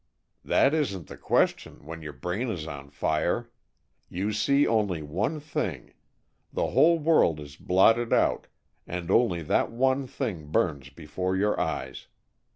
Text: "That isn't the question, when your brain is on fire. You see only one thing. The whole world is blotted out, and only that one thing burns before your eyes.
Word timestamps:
"That 0.43 0.73
isn't 0.73 1.09
the 1.09 1.15
question, 1.15 1.85
when 1.85 2.01
your 2.01 2.13
brain 2.13 2.49
is 2.49 2.65
on 2.65 2.89
fire. 2.89 3.51
You 4.09 4.33
see 4.33 4.65
only 4.65 5.03
one 5.03 5.39
thing. 5.39 5.93
The 6.51 6.69
whole 6.71 6.97
world 6.97 7.39
is 7.39 7.55
blotted 7.55 8.11
out, 8.11 8.47
and 8.87 9.11
only 9.11 9.43
that 9.43 9.69
one 9.69 10.07
thing 10.07 10.47
burns 10.47 10.89
before 10.89 11.35
your 11.37 11.59
eyes. 11.59 12.07